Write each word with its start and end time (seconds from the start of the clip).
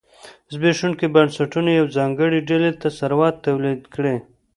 زبېښونکي 0.53 1.05
بنسټونه 1.15 1.69
یوې 1.73 1.93
ځانګړې 1.97 2.39
ډلې 2.49 2.71
ته 2.81 2.87
ثروت 2.97 3.35
تولید 3.45 3.81
کړي. 3.93 4.15